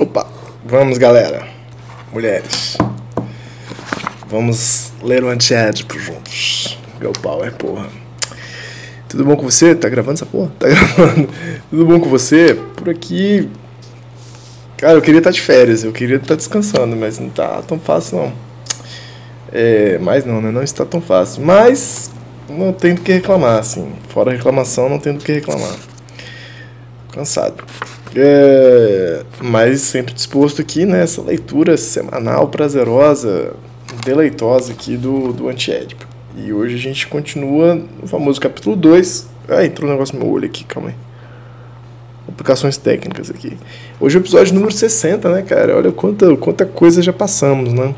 [0.00, 0.26] Opa,
[0.64, 1.46] vamos galera,
[2.12, 2.76] mulheres,
[4.26, 6.76] vamos ler o antiédipo juntos.
[6.98, 7.88] Meu pau é porra.
[9.08, 9.76] Tudo bom com você?
[9.76, 10.50] Tá gravando essa porra?
[10.58, 11.28] Tá gravando.
[11.70, 12.54] Tudo bom com você?
[12.74, 13.48] Por aqui.
[14.76, 18.18] Cara, eu queria estar de férias, eu queria estar descansando, mas não tá tão fácil
[18.18, 18.32] não.
[19.52, 20.50] É, mas não, né?
[20.50, 21.44] Não está tão fácil.
[21.44, 22.10] Mas
[22.48, 23.92] não tenho do que reclamar, assim.
[24.08, 25.76] Fora reclamação, não tenho do que reclamar.
[27.12, 27.64] Cansado.
[28.14, 33.52] É, mas sempre disposto aqui nessa né, leitura semanal, prazerosa,
[34.04, 36.06] deleitosa aqui do, do Antiédipo.
[36.36, 39.28] E hoje a gente continua no famoso capítulo 2.
[39.48, 40.94] Ah, entrou um negócio no meu olho aqui, calma aí.
[42.28, 43.56] Aplicações técnicas aqui.
[43.98, 45.76] Hoje é o episódio número 60, né, cara?
[45.76, 47.94] Olha quanta, quanta coisa já passamos, né?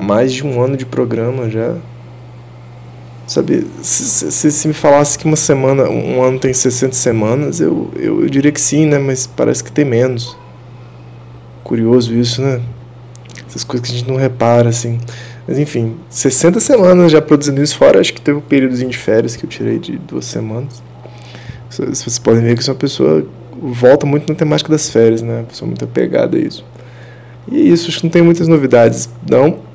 [0.00, 1.74] Mais de um ano de programa já.
[3.28, 7.90] Sabe, se, se, se, me falasse que uma semana, um ano tem 60 semanas, eu,
[7.94, 8.98] eu, eu diria que sim, né?
[8.98, 10.34] Mas parece que tem menos.
[11.62, 12.62] Curioso isso, né?
[13.46, 14.98] Essas coisas que a gente não repara, assim.
[15.46, 19.36] Mas enfim, 60 semanas já produzindo isso, fora acho que teve um períodozinho de férias
[19.36, 20.82] que eu tirei de duas semanas.
[21.68, 23.26] Vocês podem ver que sou uma pessoa
[23.60, 25.40] volta muito na temática das férias, né?
[25.40, 26.64] Uma pessoa muito apegada a isso.
[27.46, 29.67] E é isso, acho que não tem muitas novidades, não.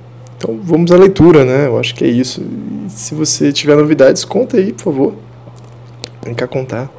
[0.43, 1.67] Então vamos à leitura, né?
[1.67, 2.41] Eu acho que é isso.
[2.41, 5.13] E se você tiver novidades, conta aí, por favor.
[6.21, 6.91] Vem cá contar.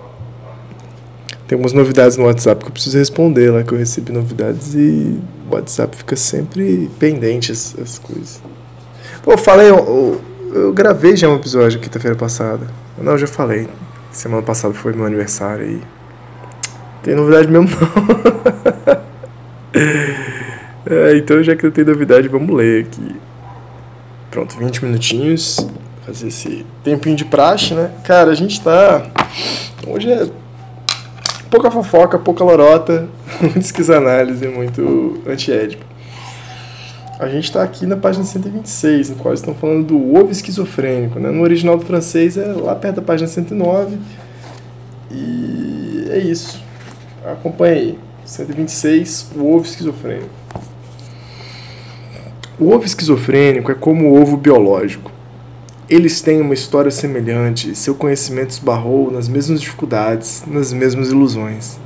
[1.46, 5.20] Tem algumas novidades no WhatsApp que eu preciso responder lá, que eu recebi novidades e
[5.50, 8.40] o WhatsApp fica sempre pendente as, as coisas.
[9.22, 10.22] Pô, falei, eu,
[10.54, 12.66] eu, gravei já um episódio quinta-feira passada.
[12.96, 13.68] Não, já falei.
[14.10, 15.82] Semana passada foi meu aniversário aí.
[17.02, 17.76] Tem novidade mesmo não.
[20.96, 23.14] é, então já que não tem novidade, vamos ler aqui.
[24.34, 25.64] Pronto, 20 minutinhos.
[26.04, 27.92] Fazer esse tempinho de praxe, né?
[28.02, 29.06] Cara, a gente tá.
[29.86, 30.28] Hoje é
[31.48, 33.08] pouca fofoca, pouca lorota,
[33.40, 35.84] muito esquisanálise, muito antiédipo.
[37.20, 41.20] A gente está aqui na página 126, no qual estão falando do ovo esquizofrênico.
[41.20, 41.30] Né?
[41.30, 43.96] No original do francês é lá perto da página 109.
[45.12, 46.60] E é isso.
[47.24, 47.98] Acompanhe aí.
[48.24, 50.43] 126, o ovo esquizofrênico.
[52.56, 55.10] O ovo esquizofrênico é como o ovo biológico.
[55.90, 61.78] Eles têm uma história semelhante, seu conhecimento esbarrou nas mesmas dificuldades, nas mesmas ilusões.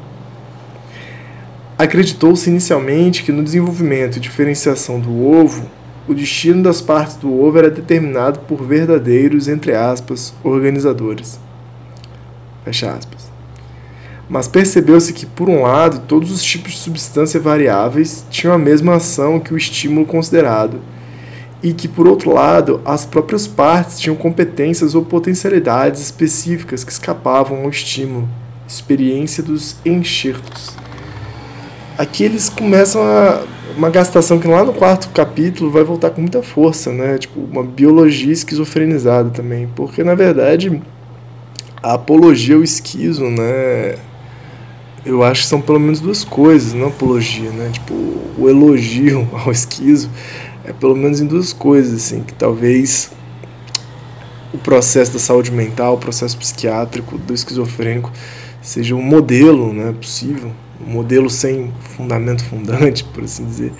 [1.79, 5.71] Acreditou-se inicialmente que no desenvolvimento e diferenciação do ovo,
[6.07, 11.41] o destino das partes do ovo era determinado por verdadeiros, entre aspas, organizadores.
[12.65, 13.28] Fecha aspas
[14.29, 18.97] mas percebeu-se que, por um lado, todos os tipos de substância variáveis tinham a mesma
[18.97, 20.81] ação que o estímulo considerado,
[21.63, 27.63] e que, por outro lado, as próprias partes tinham competências ou potencialidades específicas que escapavam
[27.63, 28.29] ao estímulo,
[28.67, 30.77] experiência dos enxertos.
[31.97, 33.43] Aqui eles começam a,
[33.77, 37.19] uma gastação que lá no quarto capítulo vai voltar com muita força, né?
[37.19, 40.81] Tipo, uma biologia esquizofrenizada também, porque na verdade
[41.83, 43.97] a apologia ao esquizo, né?
[45.05, 47.71] Eu acho que são pelo menos duas coisas, não apologia, né?
[47.73, 50.11] Tipo, o elogio ao esquizo
[50.65, 53.11] é pelo menos em duas coisas, assim, que talvez
[54.53, 58.13] o processo da saúde mental, o processo psiquiátrico do esquizofrênico
[58.61, 60.53] seja um modelo, né, possível,
[60.87, 63.73] um modelo sem fundamento fundante, por assim dizer,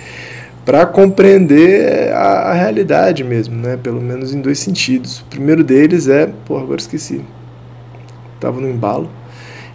[0.65, 5.21] para compreender a, a, realidade mesmo, né, pelo menos em dois sentidos.
[5.21, 7.23] O primeiro deles é, pô, agora esqueci,
[8.39, 9.11] tava no embalo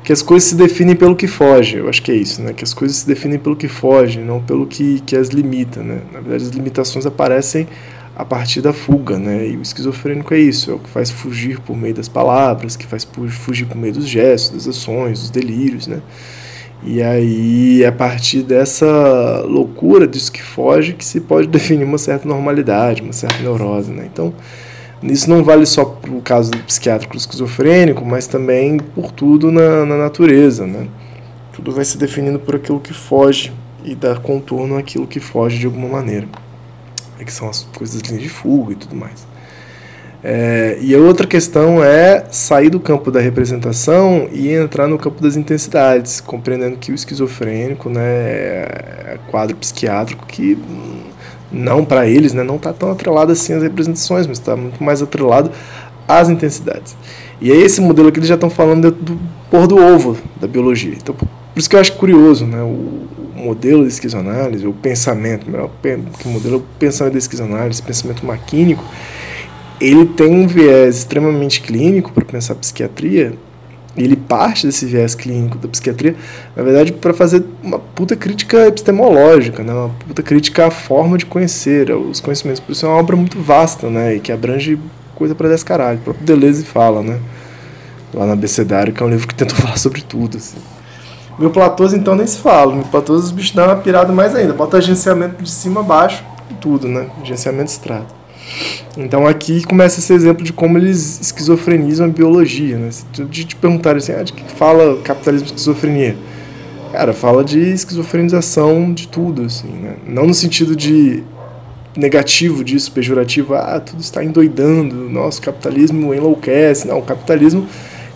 [0.03, 1.77] que as coisas se definem pelo que foge.
[1.77, 2.53] Eu acho que é isso, né?
[2.53, 6.01] Que as coisas se definem pelo que foge, não pelo que, que as limita, né?
[6.11, 7.67] Na verdade, as limitações aparecem
[8.15, 9.47] a partir da fuga, né?
[9.47, 12.85] E o esquizofrênico é isso, é o que faz fugir por meio das palavras, que
[12.85, 16.01] faz fugir por meio dos gestos, das ações, dos delírios, né?
[16.85, 21.97] E aí, é a partir dessa loucura disso que foge, que se pode definir uma
[21.97, 24.07] certa normalidade, uma certa neurose, né?
[24.11, 24.33] Então,
[25.03, 29.85] isso não vale só para o caso do psiquiátrico esquizofrênico, mas também por tudo na,
[29.85, 30.65] na natureza.
[30.65, 30.88] Né?
[31.51, 33.51] Tudo vai se definindo por aquilo que foge
[33.83, 36.27] e dar contorno àquilo que foge de alguma maneira.
[37.19, 39.27] É que são as coisas de fuga e tudo mais.
[40.23, 45.21] É, e a outra questão é sair do campo da representação e entrar no campo
[45.21, 50.57] das intensidades, compreendendo que o esquizofrênico né, é quadro psiquiátrico que
[51.53, 55.01] não para eles né, não está tão atrelado assim às representações, mas está muito mais
[55.01, 55.51] atrelado
[56.07, 56.95] às intensidades.
[57.39, 59.19] E é esse modelo aqui eles já estão falando do
[59.50, 60.94] pôr do ovo da biologia.
[60.95, 65.69] Então, por isso que eu acho curioso né, o, modelo de esquizoanálise, o pensamento, melhor,
[66.25, 68.83] o modelo o pensamento da esquizoanálise, pensamento maquínico,
[69.81, 73.33] ele tem um viés extremamente clínico para pensar psiquiatria,
[73.95, 76.16] ele parte desse viés clínico da psiquiatria,
[76.56, 79.72] na verdade, para fazer uma puta crítica epistemológica, né?
[79.72, 82.60] uma puta crítica à forma de conhecer, os conhecimentos.
[82.60, 84.16] Por isso é uma obra muito vasta, né?
[84.16, 84.80] E que abrange
[85.13, 86.00] coisa para descaralho.
[86.00, 87.19] O próprio Deleuze fala, né?
[88.13, 90.57] Lá na Abecedário, que é um livro que tenta falar sobre tudo, assim.
[91.38, 92.75] Meu Platôs, então, nem se fala.
[92.75, 94.54] Meu Platôs, os bichos dão uma pirada mais ainda.
[94.54, 96.24] Bota agenciamento de cima a baixo,
[96.60, 97.07] tudo, né?
[97.22, 98.22] Agenciamento extrato.
[98.98, 102.90] Então aqui começa esse exemplo de como eles esquizofrenizam a biologia, né?
[103.30, 106.16] De te perguntar assim, ah, de que fala capitalismo e esquizofrenia?
[106.92, 109.95] Cara, fala de esquizofrenização de tudo, assim, né?
[110.07, 111.24] Não no sentido de
[111.98, 116.88] negativo disso, pejorativo, ah, tudo está endoidando, nosso capitalismo enlouquece.
[116.88, 117.68] Não, o capitalismo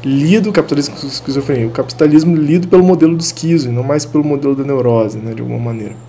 [0.04, 4.24] lido, o capitalismo esquizofrenia, o capitalismo lido pelo modelo do esquizo, e não mais pelo
[4.24, 6.07] modelo da neurose, né, de alguma maneira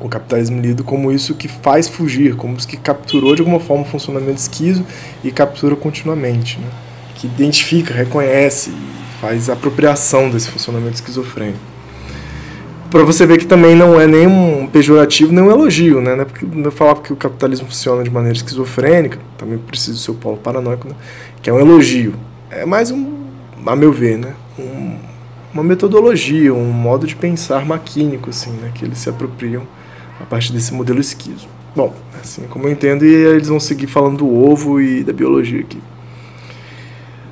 [0.00, 3.82] o capitalismo lido como isso que faz fugir, como isso que capturou de alguma forma
[3.82, 4.84] o funcionamento esquizo
[5.24, 6.66] e captura continuamente, né?
[7.14, 8.70] que identifica, reconhece,
[9.20, 11.58] faz apropriação desse funcionamento esquizofrênico.
[12.90, 16.14] Para você ver que também não é nem um pejorativo nem um elogio, né?
[16.14, 19.92] Não é porque não é falar que o capitalismo funciona de maneira esquizofrênica, também precisa
[19.92, 20.94] do seu polo paranoico, né?
[21.42, 22.14] que é um elogio.
[22.50, 23.24] É mais um,
[23.64, 24.34] a meu ver, né?
[24.58, 24.96] Um,
[25.52, 28.70] uma metodologia, um modo de pensar maquínico, assim, né?
[28.74, 29.62] que eles se apropriam
[30.20, 31.48] a partir desse modelo esquizo.
[31.74, 35.60] Bom, assim como eu entendo, e eles vão seguir falando do ovo e da biologia
[35.60, 35.78] aqui.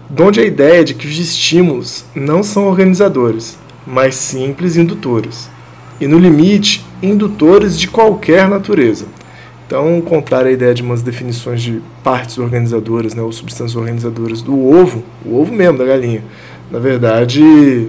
[0.09, 5.49] Donde a ideia de que os estímulos não são organizadores, mas simples indutores.
[6.01, 9.07] E no limite, indutores de qualquer natureza.
[9.67, 14.69] Então, contrário à ideia de umas definições de partes organizadoras, né, ou substâncias organizadoras do
[14.69, 16.23] ovo, o ovo mesmo da galinha,
[16.71, 17.89] na verdade,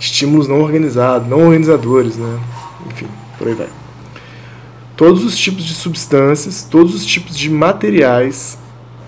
[0.00, 2.38] estímulos não organizados, não organizadores, né?
[2.86, 3.06] Enfim,
[3.38, 3.68] por aí vai.
[4.96, 8.56] Todos os tipos de substâncias, todos os tipos de materiais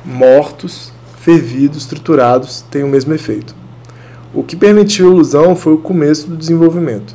[0.04, 3.54] mortos, fervidos, triturados têm o mesmo efeito.
[4.34, 7.14] O que permitiu a ilusão foi o começo do desenvolvimento.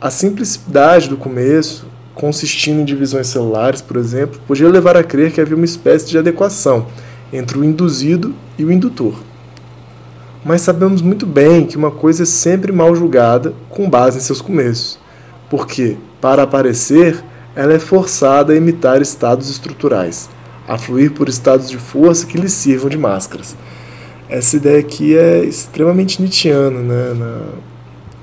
[0.00, 5.40] A simplicidade do começo, consistindo em divisões celulares, por exemplo, podia levar a crer que
[5.40, 6.86] havia uma espécie de adequação
[7.32, 9.14] entre o induzido e o indutor.
[10.44, 14.40] Mas sabemos muito bem que uma coisa é sempre mal julgada com base em seus
[14.40, 15.04] começos
[15.50, 17.22] porque, para aparecer,
[17.54, 20.28] ela é forçada a imitar estados estruturais,
[20.68, 23.56] a fluir por estados de força que lhe sirvam de máscaras.
[24.28, 27.42] Essa ideia aqui é extremamente nietzschiana, né?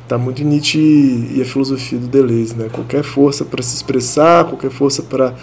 [0.04, 2.68] Está muito em Nietzsche e a filosofia do Deleuze, né?
[2.72, 5.34] Qualquer força para se expressar, qualquer força para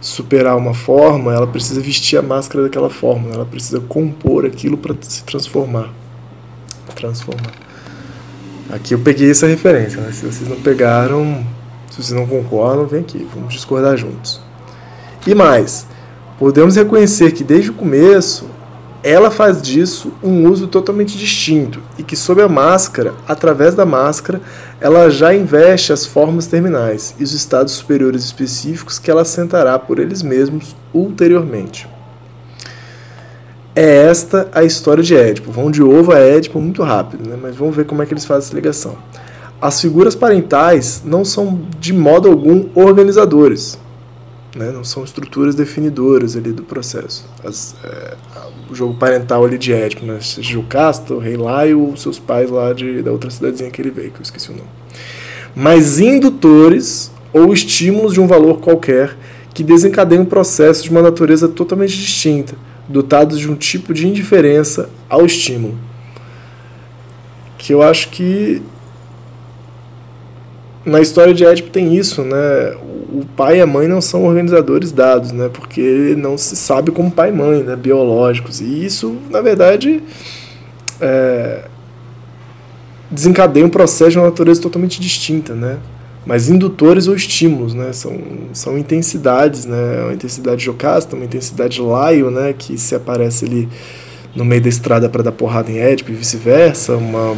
[0.00, 4.94] superar uma forma, ela precisa vestir a máscara daquela forma, ela precisa compor aquilo para
[5.02, 5.92] se transformar.
[6.94, 7.65] Transformar.
[8.70, 10.10] Aqui eu peguei essa referência, né?
[10.12, 11.46] Se vocês não pegaram,
[11.90, 14.40] se vocês não concordam, vem aqui, vamos discordar juntos.
[15.26, 15.86] E mais,
[16.38, 18.48] podemos reconhecer que desde o começo
[19.04, 24.40] ela faz disso um uso totalmente distinto e que sob a máscara, através da máscara,
[24.80, 30.00] ela já investe as formas terminais e os estados superiores específicos que ela assentará por
[30.00, 31.88] eles mesmos ulteriormente.
[33.78, 35.52] É esta a história de Édipo.
[35.52, 37.36] Vão de ovo a Édipo muito rápido, né?
[37.40, 38.96] mas vamos ver como é que eles fazem essa ligação.
[39.60, 43.78] As figuras parentais não são de modo algum organizadores,
[44.56, 44.70] né?
[44.70, 47.28] não são estruturas definidoras ali do processo.
[47.44, 48.14] As, é,
[48.70, 50.20] o jogo parental ali de Édipo, né?
[50.22, 54.10] seja o Rei Laio ou seus pais lá de, da outra cidadezinha que ele veio,
[54.10, 54.70] que eu esqueci o nome.
[55.54, 59.14] Mas indutores ou estímulos de um valor qualquer
[59.52, 62.54] que desencadeiam um processo de uma natureza totalmente distinta
[62.88, 65.76] dotados de um tipo de indiferença ao estímulo.
[67.58, 68.62] Que eu acho que
[70.84, 72.76] na história de Édipo tem isso, né?
[73.12, 75.50] O pai e a mãe não são organizadores dados, né?
[75.52, 77.74] Porque não se sabe como pai e mãe, né?
[77.74, 78.60] Biológicos.
[78.60, 80.00] E isso, na verdade,
[81.00, 81.64] é...
[83.10, 85.78] desencadeia um processo de uma natureza totalmente distinta, né?
[86.26, 87.92] Mas indutores ou estímulos, né?
[87.92, 88.18] São,
[88.52, 90.02] são intensidades, né?
[90.02, 92.52] Uma intensidade jocasta, uma intensidade laio, né?
[92.52, 93.68] Que se aparece ali
[94.34, 97.36] no meio da estrada para dar porrada em Édipo e vice-versa, uma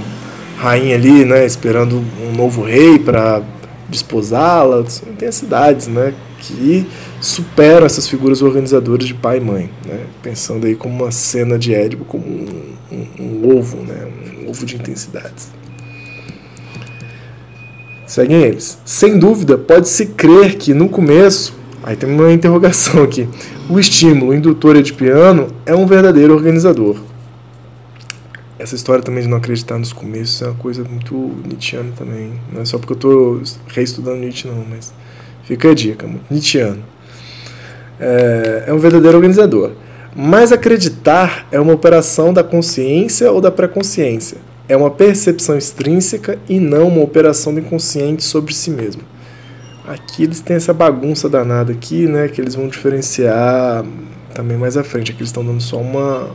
[0.56, 1.44] rainha ali, né?
[1.44, 3.42] Esperando um novo rei para
[3.88, 6.14] desposá-la, são intensidades, né?
[6.38, 6.86] que
[7.20, 10.06] superam essas figuras organizadoras de pai e mãe, né?
[10.22, 14.08] pensando aí como uma cena de Édipo, como um, um, um ovo, né?
[14.40, 15.50] um ovo de intensidades.
[18.08, 18.78] Seguem eles.
[18.86, 23.28] Sem dúvida, pode-se crer que no começo, aí tem uma interrogação aqui,
[23.68, 26.96] o estímulo indutor edipiano é um verdadeiro organizador.
[28.58, 31.14] Essa história também de não acreditar nos começos é uma coisa muito
[31.46, 32.32] Nietzscheana também.
[32.50, 34.92] Não é só porque eu estou reestudando Nietzsche, não, mas
[35.44, 36.82] fica a dica, Nietzscheano.
[38.00, 39.72] É, é um verdadeiro organizador.
[40.16, 46.60] Mas acreditar é uma operação da consciência ou da pré-consciência é uma percepção extrínseca e
[46.60, 49.02] não uma operação do inconsciente sobre si mesmo.
[49.86, 53.84] Aqui eles têm essa bagunça danada aqui, né, que eles vão diferenciar
[54.34, 55.10] também mais à frente.
[55.10, 56.28] Aqui eles estão dando só uma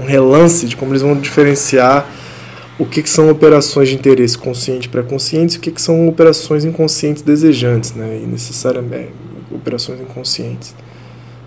[0.00, 2.08] um relance de como eles vão diferenciar
[2.78, 6.08] o que, que são operações de interesse consciente e pré-conscientes e o que, que são
[6.08, 9.10] operações inconscientes desejantes, né, e necessariamente
[9.50, 10.74] operações inconscientes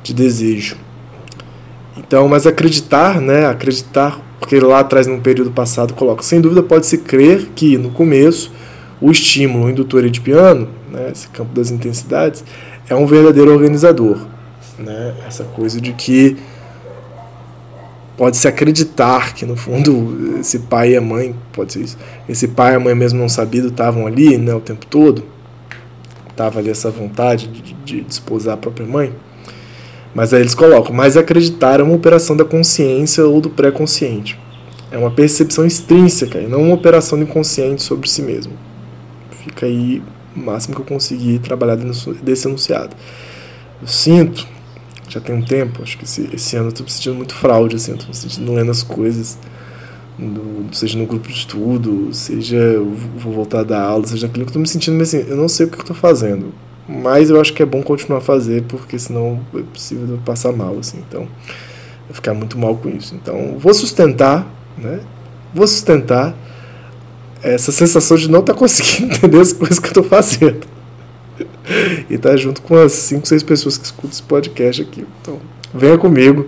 [0.03, 0.75] de desejo.
[1.97, 6.97] Então, mas acreditar, né, acreditar porque lá atrás, num período passado, coloca: sem dúvida pode-se
[6.97, 8.51] crer que, no começo,
[8.99, 12.43] o estímulo indutor edipiano, né, esse campo das intensidades,
[12.89, 14.17] é um verdadeiro organizador.
[14.79, 15.13] Né?
[15.27, 16.37] Essa coisa de que
[18.17, 22.73] pode-se acreditar que, no fundo, esse pai e a mãe, pode ser isso, esse pai
[22.73, 25.23] e a mãe mesmo não sabido estavam ali né, o tempo todo,
[26.31, 29.13] estava ali essa vontade de, de desposar a própria mãe.
[30.13, 34.37] Mas aí eles colocam, mas acreditar é uma operação da consciência ou do pré-consciente.
[34.91, 38.51] É uma percepção extrínseca e não uma operação do inconsciente sobre si mesmo.
[39.43, 40.03] Fica aí
[40.35, 41.77] o máximo que eu consegui trabalhar
[42.21, 42.95] desse enunciado.
[43.81, 44.45] Eu sinto,
[45.07, 47.77] já tem um tempo, acho que esse, esse ano eu estou me sentindo muito fraude,
[47.77, 49.37] assim, estou me sentindo lendo as coisas,
[50.19, 54.45] no, seja no grupo de estudo, seja eu vou voltar a dar aula, seja aquilo
[54.45, 56.53] que eu estou me sentindo, assim, eu não sei o que eu estou fazendo
[56.91, 60.77] mas eu acho que é bom continuar a fazer, porque senão é possível passar mal,
[60.77, 61.01] assim.
[61.07, 61.27] Então,
[62.09, 63.15] eu ficar muito mal com isso.
[63.15, 64.45] Então, vou sustentar,
[64.77, 64.99] né?
[65.53, 66.35] Vou sustentar
[67.41, 70.67] essa sensação de não estar tá conseguindo entender as coisas que eu estou fazendo.
[72.09, 75.05] e estar tá junto com as 5, 6 pessoas que escutam esse podcast aqui.
[75.21, 75.39] Então,
[75.73, 76.47] venha comigo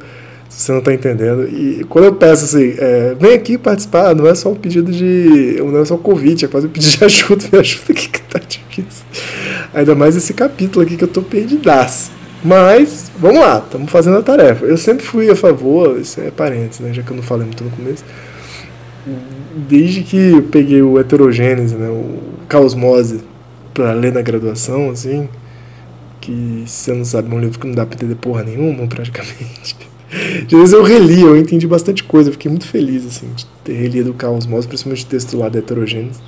[0.56, 1.48] você não está entendendo.
[1.48, 5.58] E quando eu peço assim, é, vem aqui participar, não é só um pedido de.
[5.60, 8.22] não é só um convite, é quase um pedido de ajuda, me ajuda aqui que
[8.22, 9.06] tá difícil.
[9.74, 12.12] Ainda mais esse capítulo aqui que eu tô perdidaço.
[12.44, 14.66] Mas, vamos lá, estamos fazendo a tarefa.
[14.66, 17.64] Eu sempre fui a favor, isso é parênteses, né, já que eu não falei muito
[17.64, 18.04] no começo.
[19.56, 22.20] Desde que eu peguei o Heterogênese, né, o
[22.50, 23.22] Caosmose,
[23.74, 25.30] para ler na graduação, assim,
[26.20, 28.86] que se você não sabe, é um livro que não dá para entender porra nenhuma,
[28.88, 29.93] praticamente.
[30.46, 34.12] De eu reli, eu entendi bastante coisa, eu fiquei muito feliz, assim, de ter relido
[34.12, 36.20] o Caosmose, principalmente o texto lá da Heterogênese.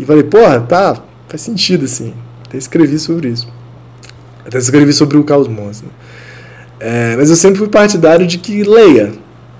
[0.00, 2.14] E falei, porra, tá, faz sentido, assim.
[2.46, 3.48] Até escrevi sobre isso.
[4.46, 5.82] Até escrevi sobre o Carlos Mons.
[5.82, 5.88] Né?
[6.78, 9.12] É, mas eu sempre fui partidário de que leia.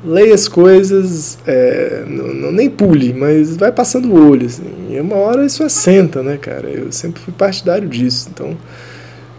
[0.04, 4.46] Leia as coisas, é, não, não, nem pule, mas vai passando o olho.
[4.46, 6.68] Assim, e uma hora isso assenta, né, cara?
[6.68, 8.28] Eu sempre fui partidário disso.
[8.32, 8.56] Então,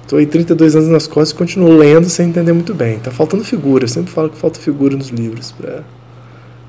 [0.04, 3.00] estou aí 32 anos nas costas e continuo lendo sem entender muito bem.
[3.00, 3.86] Tá faltando figura.
[3.86, 5.52] Eu sempre falo que falta figura nos livros.
[5.52, 5.84] Pra...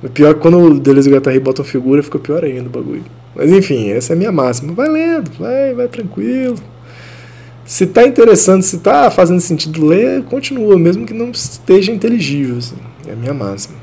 [0.03, 2.69] O pior é que quando o Deleuze e o Guattari botam figura, fica pior ainda
[2.69, 3.05] o bagulho.
[3.35, 4.73] Mas enfim, essa é a minha máxima.
[4.73, 6.57] Vai lendo, vai, vai tranquilo.
[7.65, 12.59] Se está interessante, se está fazendo sentido ler, continua, mesmo que não esteja inteligível.
[12.59, 12.77] Assim.
[13.07, 13.77] É a minha máxima.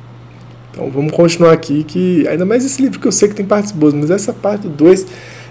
[0.71, 3.71] Então vamos continuar aqui, que ainda mais esse livro que eu sei que tem partes
[3.71, 5.05] boas, mas essa parte do 2,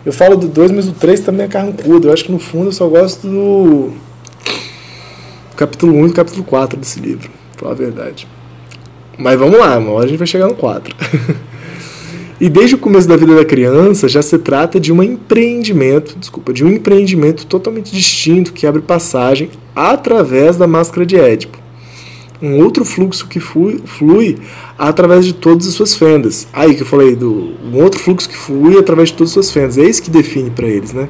[0.04, 2.08] eu falo do 2, mas o 3 também é carrancudo.
[2.08, 3.92] Eu acho que no fundo eu só gosto do
[5.56, 8.26] capítulo 1 um e do capítulo 4 desse livro, pra falar a verdade.
[9.18, 10.94] Mas vamos lá, uma hora a gente vai chegar no 4.
[12.40, 16.54] E desde o começo da vida da criança já se trata de um empreendimento, desculpa,
[16.54, 21.59] de um empreendimento totalmente distinto que abre passagem através da máscara de Édipo.
[22.42, 24.38] Um outro fluxo que flui, flui
[24.78, 26.48] através de todas as suas fendas.
[26.52, 29.50] Aí que eu falei do um outro fluxo que flui através de todas as suas
[29.50, 29.76] fendas.
[29.76, 31.08] É isso que define para eles, né?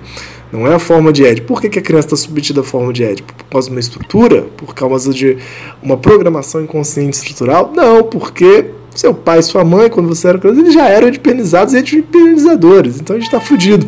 [0.52, 1.46] Não é a forma de Édipo.
[1.46, 3.32] Por que, que a criança está submetida à forma de Édipo?
[3.32, 4.42] Por causa de uma estrutura?
[4.56, 5.38] Por causa de
[5.80, 7.72] uma programação inconsciente estrutural?
[7.74, 11.78] Não, porque seu pai sua mãe, quando você era criança, eles já eram edipenizados e
[11.78, 13.00] edipenizadores.
[13.00, 13.86] Então a gente está fudido.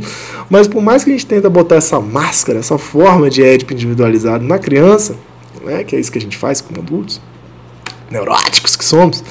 [0.49, 4.45] Mas por mais que a gente tenta botar essa máscara, essa forma de édipo individualizado
[4.45, 5.17] na criança,
[5.65, 7.21] né, que é isso que a gente faz como adultos,
[8.13, 9.25] neuróticos que somos,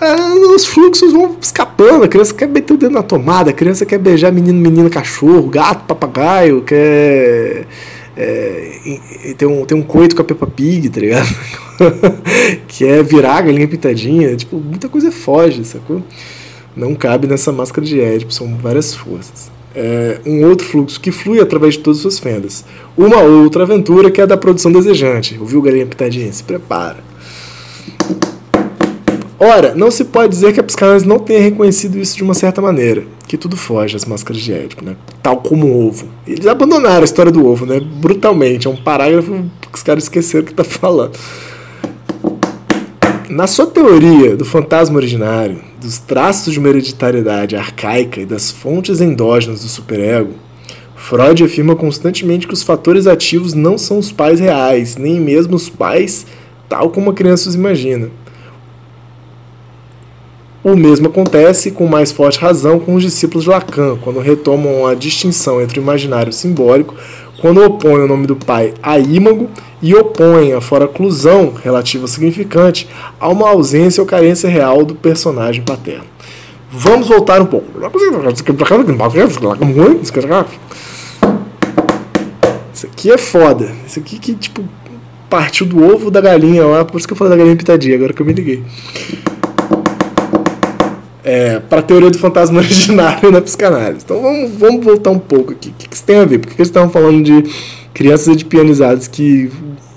[0.00, 0.14] é,
[0.54, 2.04] os fluxos vão escapando.
[2.04, 5.46] A criança quer meter o dedo na tomada, a criança quer beijar menino, menina, cachorro,
[5.48, 7.66] gato, papagaio, quer.
[8.16, 11.28] É, tem, um, um coito com a Peppa Pig, tá ligado?
[12.66, 14.34] que é virar a galinha pitadinha.
[14.36, 16.02] Tipo, muita coisa foge, sacou?
[16.76, 19.50] Não cabe nessa máscara de Édipo, são várias forças.
[19.74, 22.64] é, um outro fluxo que flui através de todas as suas fendas.
[22.96, 25.36] Uma outra aventura que é a da produção desejante.
[25.38, 26.32] Ouviu, galinha pitadinha?
[26.32, 27.09] Se prepara.
[29.42, 32.60] Ora, não se pode dizer que a psicanálise não tenha reconhecido isso de uma certa
[32.60, 34.96] maneira, que tudo foge às máscaras de Édipo, né?
[35.22, 36.08] tal como o ovo.
[36.26, 37.80] Eles abandonaram a história do ovo, né?
[37.80, 38.66] brutalmente.
[38.66, 41.16] É um parágrafo que os caras esqueceram que está falando.
[43.30, 49.00] Na sua teoria do fantasma originário, dos traços de uma hereditariedade arcaica e das fontes
[49.00, 50.34] endógenas do superego,
[50.94, 55.70] Freud afirma constantemente que os fatores ativos não são os pais reais, nem mesmo os
[55.70, 56.26] pais
[56.68, 58.10] tal como a criança os imagina.
[60.62, 64.94] O mesmo acontece com mais forte razão com os discípulos de Lacan, quando retomam a
[64.94, 66.94] distinção entre o imaginário e o simbólico,
[67.40, 69.48] quando opõem o nome do pai a ímago
[69.80, 72.86] e opõem a foraclusão relativa ao significante
[73.18, 76.04] a uma ausência ou carência real do personagem paterno.
[76.70, 77.80] Vamos voltar um pouco.
[82.74, 83.72] Isso aqui é foda.
[83.86, 84.62] Isso aqui que, tipo,
[85.30, 88.12] partiu do ovo da galinha lá, por isso que eu falei da galinha pitadinha, agora
[88.12, 88.62] que eu me liguei
[91.24, 94.04] é, para a teoria do fantasma originário na psicanálise.
[94.04, 95.70] Então vamos, vamos voltar um pouco aqui.
[95.70, 96.38] O que, que isso tem a ver?
[96.38, 97.44] Por que eles estavam falando de
[97.92, 99.50] crianças edipianizadas que,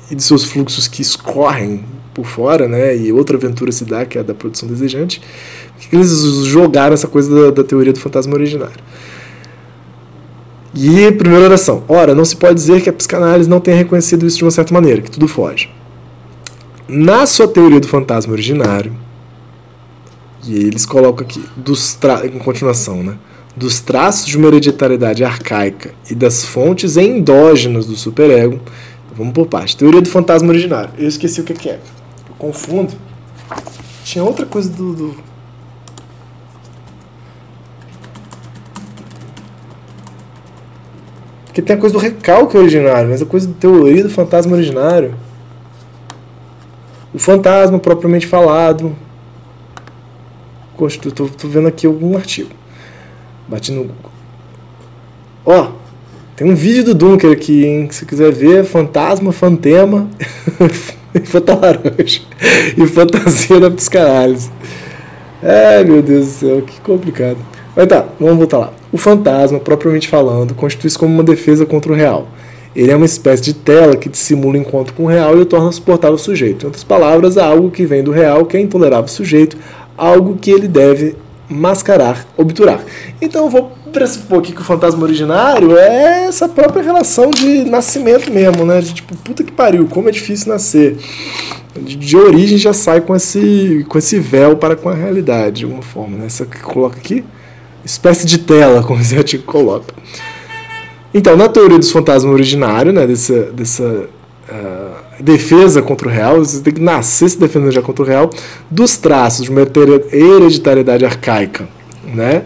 [0.09, 2.95] e de seus fluxos que escorrem por fora, né?
[2.95, 5.21] E outra aventura se dá, que é a da produção desejante.
[5.79, 6.11] Por que eles
[6.45, 8.83] jogaram essa coisa da, da teoria do fantasma originário?
[10.75, 11.83] E primeira oração.
[11.87, 14.73] Ora, não se pode dizer que a psicanálise não tenha reconhecido isso de uma certa
[14.73, 15.69] maneira, que tudo foge.
[16.87, 18.91] Na sua teoria do fantasma originário,
[20.45, 22.25] e eles colocam aqui, dos tra...
[22.25, 23.17] em continuação, né?
[23.55, 28.55] Dos traços de uma hereditariedade arcaica e das fontes endógenas do superego.
[29.05, 29.77] Então, vamos por parte.
[29.77, 30.91] Teoria do fantasma originário.
[30.97, 31.79] Eu esqueci o que é.
[32.27, 32.93] Eu confundo.
[34.03, 35.15] Tinha outra coisa do, do...
[41.45, 45.13] Porque tem a coisa do recalque originário, mas a coisa da teoria do fantasma originário.
[47.13, 48.95] O fantasma propriamente falado,
[50.81, 52.49] Estou vendo aqui algum artigo.
[53.47, 54.11] Bati no Google.
[55.45, 55.71] Ó,
[56.35, 57.87] tem um vídeo do Dunker aqui, hein?
[57.91, 60.09] Se quiser ver, fantasma, fantema,
[61.25, 62.21] fantalaranja
[62.77, 64.49] e fantasia da psicanálise.
[65.43, 67.37] Ai, meu Deus do céu, que complicado.
[67.75, 68.73] Mas tá, vamos voltar lá.
[68.91, 72.27] O fantasma, propriamente falando, constitui-se como uma defesa contra o real.
[72.75, 75.45] Ele é uma espécie de tela que dissimula o encontro com o real e o
[75.45, 76.63] torna suportável ao sujeito.
[76.63, 79.57] Em outras palavras, há algo que vem do real que é intolerável ao sujeito,
[80.03, 81.15] algo que ele deve
[81.49, 82.83] mascarar, obturar.
[83.21, 88.31] Então eu vou pressupor aqui que o fantasma originário é essa própria relação de nascimento
[88.31, 88.81] mesmo, né?
[88.81, 90.97] De tipo, puta que pariu, como é difícil nascer.
[91.79, 95.65] De, de origem já sai com esse, com esse véu para com a realidade, de
[95.65, 96.25] alguma forma, né?
[96.25, 97.23] Essa que coloca aqui,
[97.85, 99.93] espécie de tela, como esse artigo coloca.
[101.13, 104.09] Então, na teoria dos fantasmas originários, né, dessa, dessa
[104.49, 108.29] uh, defesa contra o real, você tem que nascer se defendendo já contra o real,
[108.69, 111.67] dos traços de uma hereditariedade arcaica,
[112.05, 112.43] né?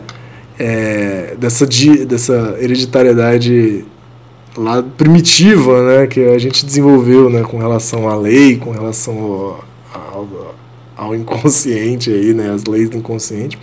[0.60, 1.68] É, dessa,
[2.08, 3.86] dessa hereditariedade
[4.58, 9.60] lá primitiva, né, que a gente desenvolveu, né, com relação à lei, com relação
[9.94, 10.28] ao,
[10.98, 13.58] ao, inconsciente aí, né, as leis do inconsciente,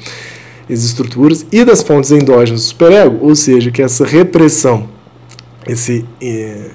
[0.71, 4.89] as estruturas e das fontes endógenas do superego, ou seja, que essa repressão,
[5.67, 6.71] esse é,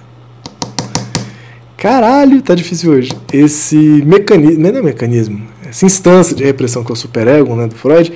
[1.79, 3.09] Caralho, tá difícil hoje.
[3.31, 7.75] Esse mecanismo, não é mecanismo, essa instância de repressão que é o superego, né, do
[7.75, 8.11] Freud,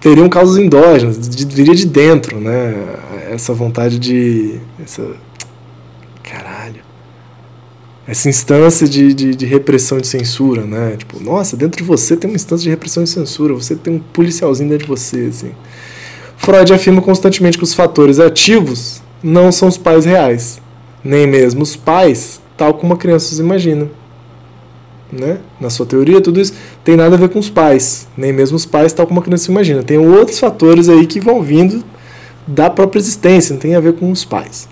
[0.00, 2.72] teriam causas endógenas, viria de dentro, né?
[3.28, 4.60] Essa vontade de.
[4.82, 5.04] Essa,
[6.22, 6.82] caralho.
[8.06, 10.94] Essa instância de, de, de, repressão e de censura, né?
[10.96, 13.98] Tipo, nossa, dentro de você tem uma instância de repressão e censura, você tem um
[13.98, 15.50] policialzinho dentro de você, assim.
[16.36, 20.60] Freud afirma constantemente que os fatores ativos não são os pais reais,
[21.04, 23.88] nem mesmo os pais tal como a criança imagina.
[25.10, 25.38] Né?
[25.58, 26.52] Na sua teoria, tudo isso
[26.84, 29.50] tem nada a ver com os pais, nem mesmo os pais, tal como a criança
[29.50, 29.82] imagina.
[29.82, 31.82] Tem outros fatores aí que vão vindo
[32.46, 34.68] da própria existência, não tem a ver com os pais.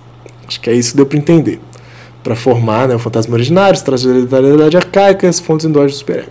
[0.46, 1.58] Acho que é isso que deu para entender.
[2.22, 5.98] Para formar né, o fantasma originário, os traços de hereditariedade arcaica as fontes endógenas do
[5.98, 6.30] superego.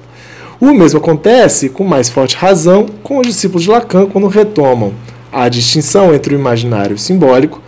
[0.62, 4.93] O mesmo acontece, com mais forte razão, com os discípulos de Lacan quando retomam
[5.32, 7.63] a distinção entre o imaginário e o simbólico.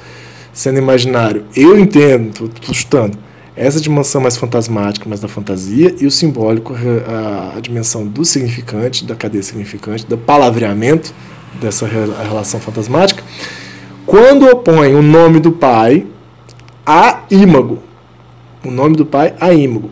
[0.53, 3.17] Sendo imaginário, eu entendo, estou chutando,
[3.59, 9.03] essa dimensão mais fantasmática, mais da fantasia, e o simbólico, a, a dimensão do significante,
[9.03, 11.13] da cadeia significante, do palavreamento
[11.59, 13.21] dessa relação fantasmática,
[14.05, 16.05] quando opõe o nome do pai
[16.85, 17.79] a ímago.
[18.65, 19.91] O nome do pai a ímago.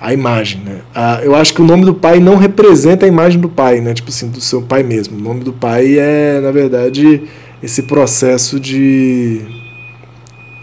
[0.00, 0.80] A imagem, né?
[1.22, 3.94] eu acho que o nome do pai não representa a imagem do pai, né?
[3.94, 5.16] Tipo assim, do seu pai mesmo.
[5.16, 7.22] O nome do pai é, na verdade,
[7.62, 9.40] esse processo de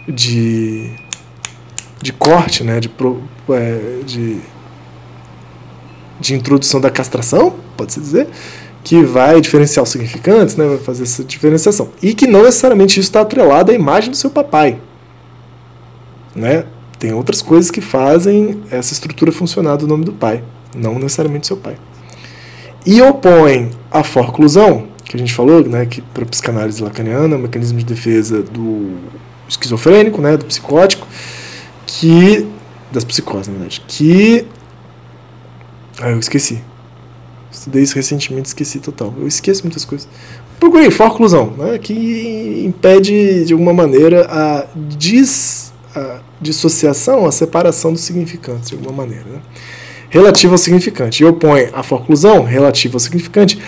[0.06, 0.90] de,
[2.02, 2.90] de corte, né, de,
[3.50, 4.40] é, de,
[6.20, 8.28] de introdução da castração, pode-se dizer,
[8.82, 11.90] que vai diferenciar os significantes, né, vai fazer essa diferenciação.
[12.02, 14.78] E que não necessariamente isso está atrelado à imagem do seu papai.
[16.34, 16.64] Né?
[16.98, 20.42] Tem outras coisas que fazem essa estrutura funcionar do nome do pai,
[20.74, 21.76] não necessariamente do seu pai.
[22.84, 27.38] E opõe a forclusão, que a gente falou, né, que para a psicanálise lacaniana, é
[27.38, 28.96] mecanismo de defesa do
[29.48, 31.06] esquizofrênico, né, do psicótico,
[32.02, 32.48] que
[32.90, 34.44] das psicoses, na verdade, que
[36.00, 36.60] ah, eu esqueci.
[37.48, 39.14] Estudei isso recentemente, esqueci total.
[39.16, 40.08] Eu esqueço muitas coisas.
[40.58, 48.02] Procurei forclusão, né, que impede de alguma maneira a, dis, a dissociação, a separação dos
[48.02, 49.40] significantes de alguma maneira, né?
[50.10, 51.22] Relativo ao significante.
[51.22, 53.60] E opõe a forclusão relativa ao significante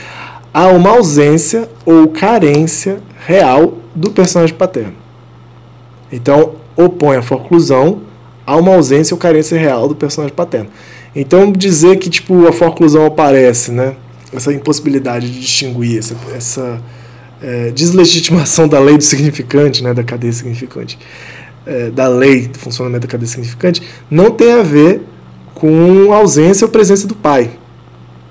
[0.53, 4.94] a uma ausência ou carência real do personagem paterno.
[6.11, 8.03] Então, opõe a forclusão
[8.46, 10.70] a uma ausência ou carência real do personagem paterno.
[11.14, 13.94] Então, dizer que tipo, a forclusão aparece, né?
[14.33, 16.83] essa impossibilidade de distinguir, essa, essa
[17.40, 19.94] é, deslegitimação da lei do significante, né?
[19.94, 20.98] da cadeia significante,
[21.66, 25.02] é, da lei do funcionamento da cadeia significante, não tem a ver
[25.54, 27.50] com a ausência ou presença do pai.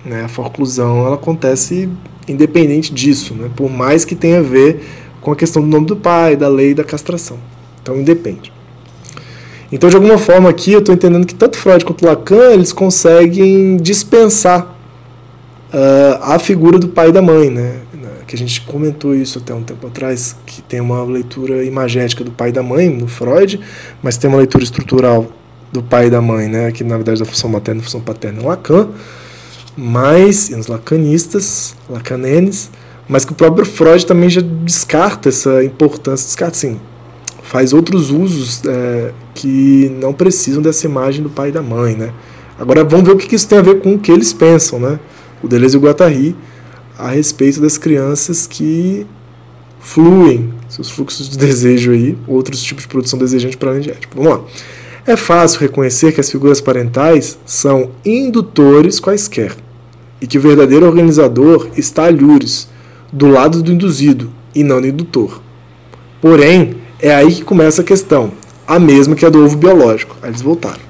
[0.06, 0.24] Né?
[0.24, 1.90] A forclusão ela acontece
[2.28, 3.50] independente disso, né?
[3.56, 4.84] por mais que tenha a ver
[5.22, 7.38] com a questão do nome do pai, da lei da castração.
[7.82, 8.52] Então independe.
[9.74, 13.76] Então, de alguma forma aqui, eu estou entendendo que tanto Freud quanto Lacan, eles conseguem
[13.78, 14.78] dispensar
[15.74, 17.78] uh, a figura do pai e da mãe, né?
[18.28, 22.30] Que a gente comentou isso até um tempo atrás, que tem uma leitura imagética do
[22.30, 23.60] pai e da mãe no Freud,
[24.04, 25.26] mas tem uma leitura estrutural
[25.72, 26.72] do pai e da mãe, né?
[26.72, 28.90] Que na verdade é da função materna e função paterna em Lacan,
[29.76, 32.70] mas, e nos lacanistas, lacanenes,
[33.10, 36.80] mas que o próprio Freud também já descarta essa importância, descarta assim,
[37.42, 42.14] faz outros usos é, que não precisam dessa imagem do pai e da mãe, né?
[42.60, 45.00] Agora vamos ver o que isso tem a ver com o que eles pensam, né?
[45.42, 46.36] O Deleuze e o Guattari
[46.98, 49.06] a respeito das crianças que
[49.80, 54.16] fluem seus fluxos de desejo aí, outros tipos de produção desejante para além de ético.
[54.16, 54.46] Vamos lá.
[55.06, 59.54] É fácil reconhecer que as figuras parentais são indutores quaisquer
[60.22, 62.70] e que o verdadeiro organizador está a lures,
[63.12, 65.42] do lado do induzido e não do indutor.
[66.22, 68.32] Porém, é aí que começa a questão,
[68.68, 70.16] a mesma que a do ovo biológico.
[70.22, 70.82] Aí eles voltaram.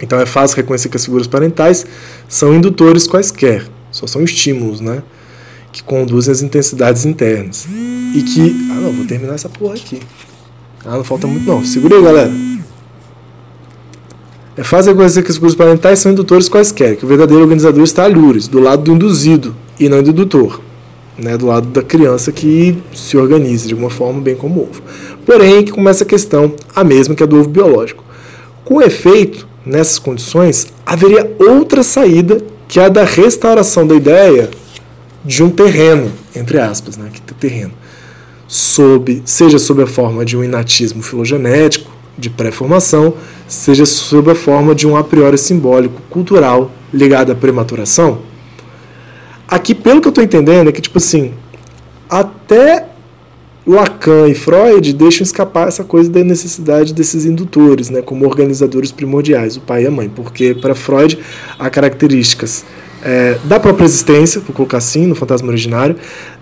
[0.00, 1.84] Então é fácil reconhecer que as figuras parentais
[2.28, 5.02] são indutores quaisquer, só são estímulos, né?
[5.72, 7.66] Que conduzem as intensidades internas.
[8.14, 8.68] E que.
[8.70, 10.00] Ah, não, vou terminar essa porra aqui.
[10.84, 11.64] Ah, não falta muito, não.
[11.64, 12.32] Segura aí, galera.
[14.56, 18.04] É fácil reconhecer que as figuras parentais são indutores quaisquer, que o verdadeiro organizador está
[18.04, 20.60] a lures, do lado do induzido e não do indutor
[21.18, 24.82] né, do lado da criança que se organiza de alguma forma, bem como o ovo.
[25.26, 28.04] Porém, que começa a questão, a mesma que a do ovo biológico.
[28.64, 34.50] Com efeito, nessas condições, haveria outra saída, que é a da restauração da ideia
[35.24, 37.72] de um terreno, entre aspas, né, que terreno,
[38.46, 43.14] sob, seja sob a forma de um inatismo filogenético, de pré-formação,
[43.46, 48.18] seja sob a forma de um a priori simbólico cultural ligado à prematuração,
[49.48, 51.32] Aqui, pelo que eu estou entendendo, é que, tipo assim,
[52.08, 52.84] até
[53.66, 59.56] Lacan e Freud deixam escapar essa coisa da necessidade desses indutores, né, como organizadores primordiais,
[59.56, 61.18] o pai e a mãe, porque para Freud
[61.58, 62.64] há características
[63.02, 65.96] é, da própria existência, vou colocar assim, no fantasma originário,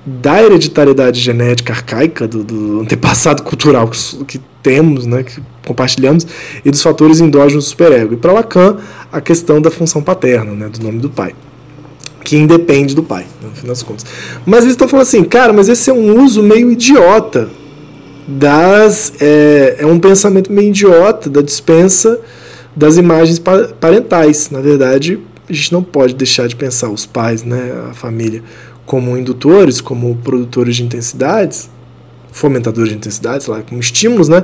[0.05, 6.27] da hereditariedade genética arcaica, do, do antepassado cultural que, que, temos, né, que compartilhamos,
[6.65, 8.15] e dos fatores endógenos do superego.
[8.15, 8.79] E para Lacan,
[9.13, 11.35] a questão da função paterna, né, do nome do pai
[12.27, 14.05] que independe do pai, no fim das contas.
[14.45, 17.49] Mas eles estão falando assim, cara, mas esse é um uso meio idiota
[18.27, 19.13] das.
[19.21, 22.19] É, é um pensamento meio idiota da dispensa
[22.75, 23.41] das imagens
[23.81, 24.51] parentais.
[24.51, 28.43] Na verdade, a gente não pode deixar de pensar os pais, né, a família,
[28.85, 31.71] como indutores, como produtores de intensidades,
[32.33, 34.43] fomentadores de intensidades, lá, como estímulos, né?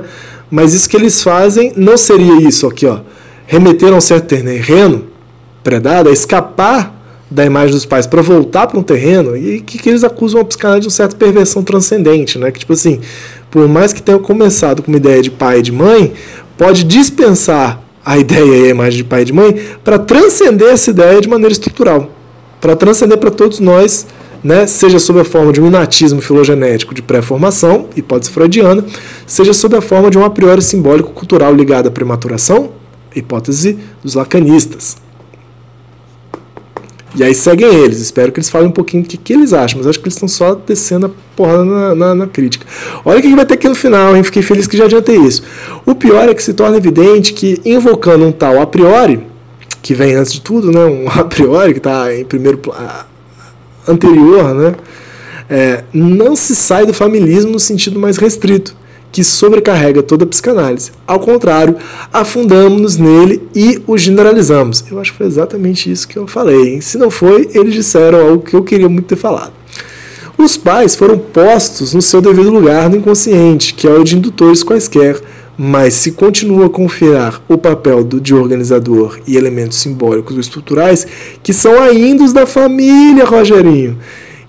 [0.49, 3.01] Mas isso que eles fazem não seria isso aqui, ó.
[3.45, 5.03] Remeter a um certo terreno
[5.61, 7.02] predado, a escapar
[7.33, 10.45] da imagem dos pais para voltar para um terreno e que, que eles acusam a
[10.45, 12.51] psicanálise de uma certa perversão transcendente, né?
[12.51, 12.99] Que tipo assim,
[13.49, 16.13] por mais que tenha começado com uma ideia de pai e de mãe,
[16.55, 20.91] pode dispensar a ideia e a imagem de pai e de mãe para transcender essa
[20.91, 22.11] ideia de maneira estrutural,
[22.61, 24.05] para transcender para todos nós,
[24.43, 24.67] né?
[24.67, 28.85] Seja sob a forma de um inatismo filogenético de pré-formação, hipótese freudiana,
[29.25, 32.73] seja sob a forma de um a priori simbólico cultural ligado à prematuração,
[33.15, 35.02] hipótese dos lacanistas.
[37.15, 37.99] E aí seguem eles.
[37.99, 39.77] Espero que eles falem um pouquinho do que, que eles acham.
[39.77, 42.65] Mas acho que eles estão só descendo a porrada na, na, na, crítica.
[43.05, 44.23] Olha o que vai ter aqui no final, hein?
[44.23, 45.43] Fiquei feliz que já adiantei isso.
[45.85, 49.21] O pior é que se torna evidente que, invocando um tal a priori,
[49.81, 50.85] que vem antes de tudo, né?
[50.85, 52.59] Um a priori, que está em primeiro
[53.87, 54.75] anterior, né?
[55.49, 58.75] É, não se sai do familismo no sentido mais restrito
[59.13, 60.91] que sobrecarrega toda a psicanálise.
[61.05, 61.77] Ao contrário,
[62.11, 64.83] afundamos-nos nele e o generalizamos.
[64.89, 66.73] Eu acho que foi exatamente isso que eu falei.
[66.73, 66.81] Hein?
[66.81, 69.53] Se não foi, eles disseram algo que eu queria muito ter falado.
[70.35, 74.63] Os pais foram postos no seu devido lugar no inconsciente, que é o de indutores
[74.63, 75.21] quaisquer,
[75.55, 81.05] mas se continua a confiar o papel do, de organizador e elementos simbólicos ou estruturais
[81.43, 83.95] que são ainda os da família, Rogerinho,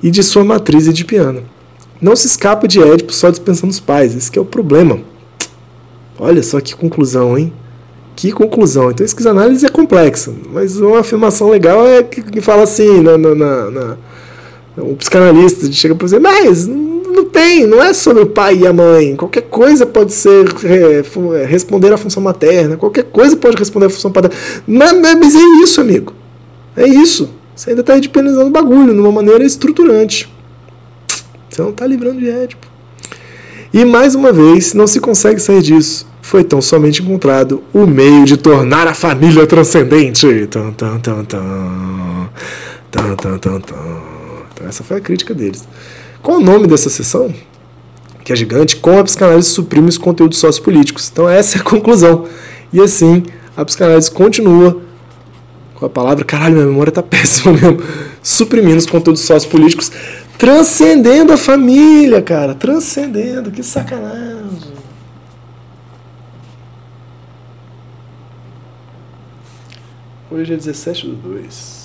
[0.03, 1.42] e de sua matriz e de piano.
[2.04, 4.14] Não se escapa de Édipo só dispensando os pais.
[4.14, 5.00] Esse é o problema.
[6.18, 7.50] Olha só que conclusão, hein?
[8.14, 8.90] Que conclusão.
[8.90, 13.34] Então, esquizoanálise é complexa, mas uma afirmação legal é que, que fala assim, na, na,
[13.34, 13.96] na, na
[14.76, 18.72] o psicanalista chega para dizer, mas não tem, não é sobre o pai e a
[18.74, 19.16] mãe.
[19.16, 21.02] Qualquer coisa pode ser é,
[21.40, 24.36] é, responder à função materna, qualquer coisa pode responder à função paterna.
[24.66, 26.12] Mas, mas é isso, amigo.
[26.76, 27.30] É isso.
[27.56, 30.34] Você ainda está edipenizando o bagulho de uma maneira estruturante.
[31.54, 32.66] Você não está livrando de Édipo.
[33.72, 36.04] E mais uma vez, não se consegue sair disso.
[36.20, 40.48] Foi tão somente encontrado o meio de tornar a família transcendente.
[40.48, 42.28] Tum, tum, tum, tum.
[42.90, 43.74] Tum, tum, tum, tum.
[44.52, 45.62] Então, essa foi a crítica deles.
[46.20, 47.32] Qual o nome dessa sessão?
[48.24, 48.74] Que é gigante.
[48.74, 51.08] Como a psicanálise suprime os conteúdos sociopolíticos.
[51.12, 52.24] Então, essa é a conclusão.
[52.72, 53.22] E assim,
[53.56, 54.82] a psicanálise continua
[55.76, 56.24] com a palavra.
[56.24, 57.80] Caralho, minha memória tá péssima mesmo.
[58.20, 59.92] Suprimindo os conteúdos sociopolíticos
[60.38, 62.55] Transcendendo a família, cara.
[62.55, 63.51] Transcendendo.
[63.51, 64.35] Que sacanagem.
[70.31, 71.85] Hoje é 17 do 2.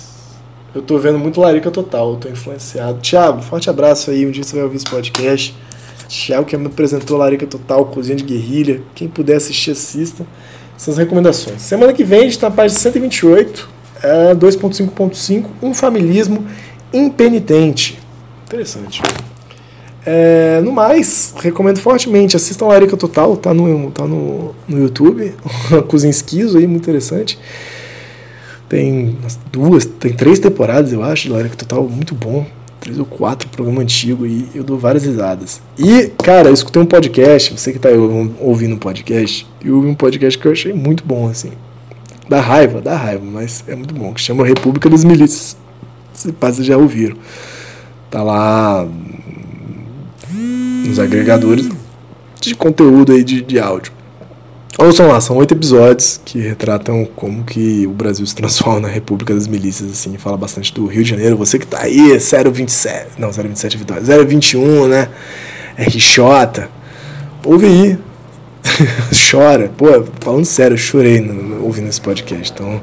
[0.74, 3.00] Eu tô vendo muito Larica Total, eu tô influenciado.
[3.00, 4.26] Tiago, forte abraço aí.
[4.26, 5.54] Um dia você vai ouvir esse podcast.
[6.08, 8.82] Tiago que me apresentou Larica Total, Cozinha de Guerrilha.
[8.92, 10.26] Quem puder assistir, assista.
[10.76, 11.62] Essas recomendações.
[11.62, 13.68] Semana que vem a gente tá na página 128,
[14.02, 16.44] é 2.5.5, um familismo
[16.92, 17.99] impenitente.
[18.50, 19.00] Interessante.
[20.04, 22.34] É, no mais, recomendo fortemente.
[22.34, 25.32] Assistam a Erika Total, tá no, tá no, no YouTube.
[25.86, 27.38] Cozinha Esquizo aí, muito interessante.
[28.68, 29.16] Tem
[29.52, 32.44] duas, tem três temporadas, eu acho, de Larica Total, muito bom.
[32.80, 35.62] Três ou quatro, programa antigo, e eu dou várias risadas.
[35.78, 37.90] E, cara, eu escutei um podcast, você que tá
[38.40, 41.52] ouvindo um podcast, eu ouvi um podcast que eu achei muito bom, assim.
[42.28, 45.56] Dá raiva, dá raiva, mas é muito bom, que chama República das Milícias.
[46.12, 47.16] Vocês já ouviram.
[48.10, 48.86] Tá lá
[50.84, 51.68] nos agregadores
[52.40, 53.92] de conteúdo aí de, de áudio.
[54.78, 59.34] Ouçam lá, são oito episódios que retratam como que o Brasil se transforma na República
[59.34, 61.36] das Milícias, assim, fala bastante do Rio de Janeiro.
[61.36, 65.08] Você que tá aí, 027, não, 027 é Vitória, 021, né?
[65.76, 66.68] RJ.
[67.44, 67.98] Ouve aí.
[69.30, 69.70] Chora.
[69.76, 69.86] Pô,
[70.20, 72.52] falando sério, eu chorei no, ouvindo esse podcast.
[72.52, 72.80] Então,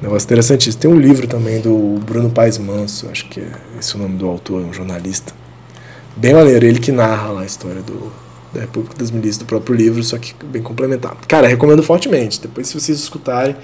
[0.00, 0.80] Negócio interessantíssimo.
[0.80, 4.26] Tem um livro também do Bruno Paes Manso, acho que é esse o nome do
[4.26, 5.32] autor, um jornalista.
[6.16, 8.12] Bem maneiro, ele que narra lá a história do,
[8.52, 11.16] da República das Milícias do próprio livro, só que bem complementar.
[11.26, 12.40] Cara, recomendo fortemente.
[12.40, 13.56] Depois, se vocês escutarem,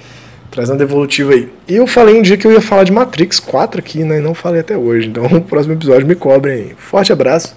[0.51, 1.51] traz uma devolutiva aí.
[1.67, 4.19] E eu falei um dia que eu ia falar de Matrix 4 aqui, né?
[4.19, 5.09] E não falei até hoje.
[5.09, 6.75] Então, o próximo episódio me cobrem aí.
[6.77, 7.57] Forte abraço.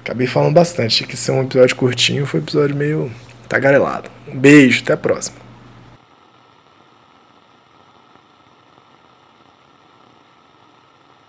[0.00, 1.04] Acabei falando bastante.
[1.04, 3.10] Que ser um episódio curtinho, foi um episódio meio
[3.48, 4.08] tagarelado.
[4.32, 5.41] Um beijo, até a próxima.